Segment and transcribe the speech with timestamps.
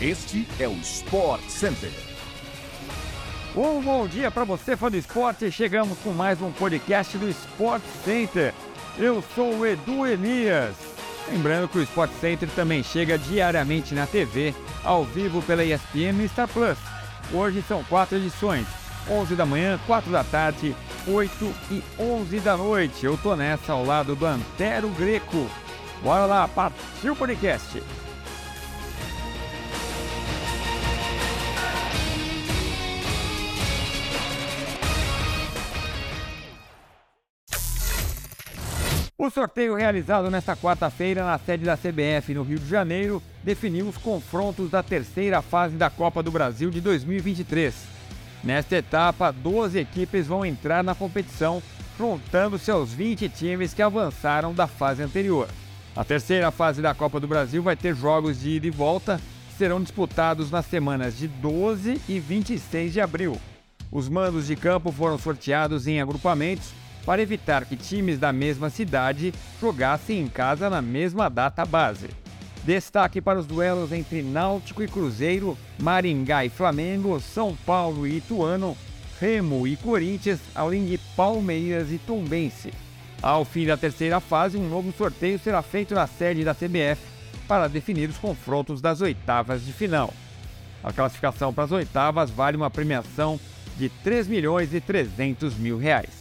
[0.00, 1.90] Este é o Sport Center.
[3.56, 5.50] Um bom dia para você, fã do esporte.
[5.50, 8.54] Chegamos com mais um podcast do Sport Center.
[8.96, 10.76] Eu sou o Edu Elias.
[11.28, 16.28] Lembrando que o Sport Center também chega diariamente na TV, ao vivo pela ESPN e
[16.28, 16.78] Star Plus.
[17.32, 18.68] Hoje são quatro edições:
[19.10, 20.76] 11 da manhã, 4 da tarde,
[21.08, 23.04] 8 e 11 da noite.
[23.04, 25.50] Eu tô nessa ao lado do Antero Greco.
[26.04, 27.82] Bora lá, partiu o podcast!
[39.20, 43.96] O sorteio realizado nesta quarta-feira na sede da CBF no Rio de Janeiro definiu os
[43.96, 47.74] confrontos da terceira fase da Copa do Brasil de 2023.
[48.44, 51.60] Nesta etapa, 12 equipes vão entrar na competição,
[51.98, 55.48] juntando-se aos 20 times que avançaram da fase anterior.
[55.96, 59.58] A terceira fase da Copa do Brasil vai ter jogos de ida e volta, que
[59.58, 63.36] serão disputados nas semanas de 12 e 26 de abril.
[63.90, 66.72] Os mandos de campo foram sorteados em agrupamentos
[67.08, 72.10] para evitar que times da mesma cidade jogassem em casa na mesma data base.
[72.64, 78.76] Destaque para os duelos entre Náutico e Cruzeiro, Maringá e Flamengo, São Paulo e Ituano,
[79.18, 82.74] Remo e Corinthians, além de Palmeiras e Tombense.
[83.22, 87.00] Ao fim da terceira fase, um novo sorteio será feito na sede da CBF
[87.48, 90.12] para definir os confrontos das oitavas de final.
[90.84, 93.40] A classificação para as oitavas vale uma premiação
[93.78, 96.17] de 3 milhões e 300 mil reais.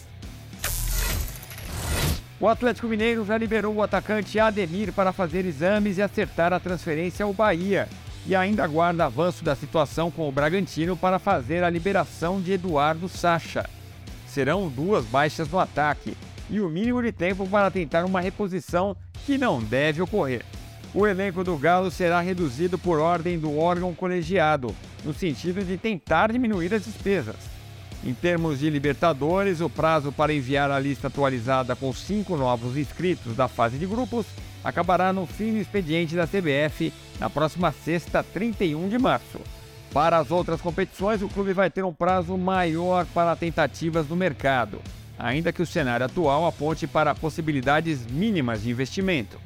[2.40, 7.26] O Atlético Mineiro já liberou o atacante Ademir para fazer exames e acertar a transferência
[7.26, 7.90] ao Bahia,
[8.28, 13.10] e ainda aguarda avanço da situação com o Bragantino para fazer a liberação de Eduardo
[13.10, 13.68] Sacha.
[14.28, 16.16] Serão duas baixas no ataque
[16.48, 20.46] e o mínimo de tempo para tentar uma reposição que não deve ocorrer.
[20.94, 26.32] O elenco do Galo será reduzido por ordem do órgão colegiado, no sentido de tentar
[26.32, 27.56] diminuir as despesas.
[28.03, 33.35] Em termos de Libertadores, o prazo para enviar a lista atualizada com cinco novos inscritos
[33.35, 34.25] da fase de grupos
[34.63, 39.40] acabará no fim do expediente da CBF na próxima sexta, 31 de março.
[39.94, 44.81] Para as outras competições, o clube vai ter um prazo maior para tentativas no mercado,
[45.18, 49.40] ainda que o cenário atual aponte para possibilidades mínimas de investimento.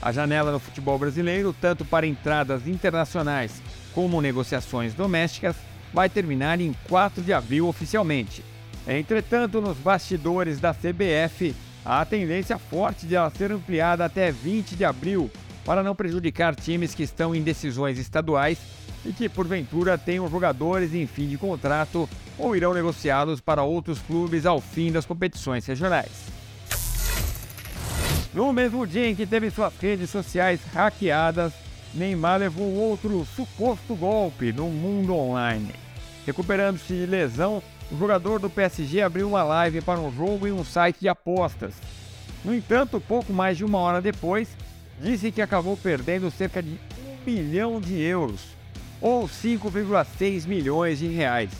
[0.00, 3.60] A janela no futebol brasileiro, tanto para entradas internacionais
[3.92, 5.56] como negociações domésticas,
[5.92, 8.44] vai terminar em 4 de abril oficialmente.
[8.86, 14.74] Entretanto, nos bastidores da CBF, há a tendência forte de ela ser ampliada até 20
[14.74, 15.30] de abril,
[15.64, 18.58] para não prejudicar times que estão em decisões estaduais
[19.04, 22.08] e que, porventura, tenham jogadores em fim de contrato
[22.38, 26.30] ou irão negociá-los para outros clubes ao fim das competições regionais.
[28.32, 31.52] No mesmo dia em que teve suas redes sociais hackeadas,
[31.94, 35.72] Neymar levou outro suposto golpe no mundo online.
[36.24, 40.64] Recuperando-se de lesão, o jogador do PSG abriu uma live para um jogo em um
[40.64, 41.74] site de apostas.
[42.44, 44.48] No entanto, pouco mais de uma hora depois,
[45.00, 48.40] disse que acabou perdendo cerca de um milhão de euros,
[49.00, 51.50] ou 5,6 milhões de reais.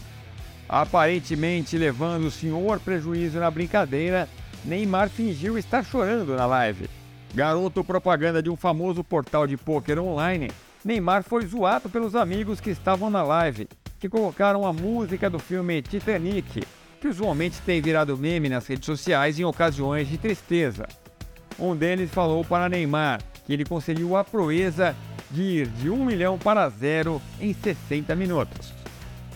[0.69, 4.29] Aparentemente levando o senhor prejuízo na brincadeira,
[4.65, 7.00] Neymar fingiu estar chorando na live.
[7.33, 10.51] Garoto propaganda de um famoso portal de pôquer online,
[10.85, 13.69] Neymar foi zoado pelos amigos que estavam na live,
[14.01, 16.63] que colocaram a música do filme Titanic,
[17.01, 20.89] que usualmente tem virado meme nas redes sociais em ocasiões de tristeza.
[21.57, 24.97] Um deles falou para Neymar que ele conseguiu a proeza
[25.31, 28.73] de ir de 1 milhão para zero em 60 minutos.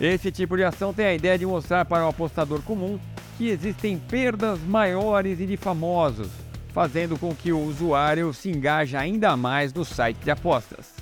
[0.00, 2.98] Esse tipo de ação tem a ideia de mostrar para o apostador comum
[3.38, 6.43] que existem perdas maiores e de famosos,
[6.74, 10.92] fazendo com que o usuário se engaje ainda mais no site de apostas.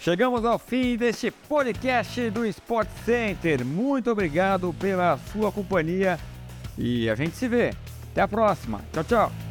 [0.00, 3.62] Chegamos ao fim deste podcast do Sport Center.
[3.66, 6.18] Muito obrigado pela sua companhia
[6.78, 7.74] e a gente se vê.
[8.10, 8.80] Até a próxima.
[8.90, 9.47] Tchau, tchau.